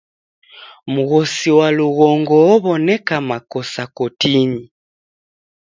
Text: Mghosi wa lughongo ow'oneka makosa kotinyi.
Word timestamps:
Mghosi 0.93 1.49
wa 1.57 1.67
lughongo 1.77 2.35
ow'oneka 2.53 3.15
makosa 3.29 3.83
kotinyi. 3.97 4.63